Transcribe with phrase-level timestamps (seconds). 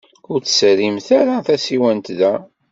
[0.31, 2.33] Ur tserrimt ara tasiwant da.